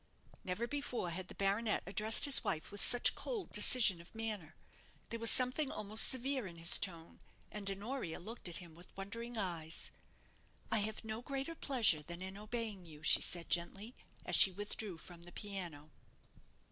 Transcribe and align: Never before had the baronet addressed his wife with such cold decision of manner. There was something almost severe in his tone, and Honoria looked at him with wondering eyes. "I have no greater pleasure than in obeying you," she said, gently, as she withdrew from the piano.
Never 0.43 0.65
before 0.65 1.11
had 1.11 1.27
the 1.27 1.35
baronet 1.35 1.83
addressed 1.85 2.25
his 2.25 2.43
wife 2.43 2.71
with 2.71 2.81
such 2.81 3.13
cold 3.13 3.51
decision 3.51 4.01
of 4.01 4.15
manner. 4.15 4.55
There 5.11 5.19
was 5.19 5.29
something 5.29 5.69
almost 5.71 6.09
severe 6.09 6.47
in 6.47 6.55
his 6.57 6.79
tone, 6.79 7.19
and 7.51 7.69
Honoria 7.69 8.19
looked 8.19 8.49
at 8.49 8.57
him 8.57 8.73
with 8.73 8.97
wondering 8.97 9.37
eyes. 9.37 9.91
"I 10.71 10.79
have 10.79 11.05
no 11.05 11.21
greater 11.21 11.53
pleasure 11.53 12.01
than 12.01 12.19
in 12.23 12.35
obeying 12.35 12.83
you," 12.87 13.03
she 13.03 13.21
said, 13.21 13.47
gently, 13.47 13.93
as 14.25 14.35
she 14.35 14.51
withdrew 14.51 14.97
from 14.97 15.21
the 15.21 15.31
piano. 15.31 15.91